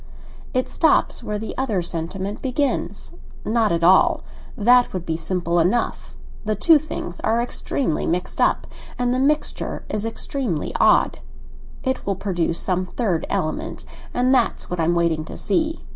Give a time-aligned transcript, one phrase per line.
[0.51, 3.13] "It stops where the other sentiment begins."
[3.45, 6.15] "Not at all—that would be simple enough.
[6.43, 8.65] The two things are extremely mixed up,
[8.97, 11.19] and the mixture is extremely odd.
[11.83, 15.83] It will produce some third element, and that's what I am waiting to see.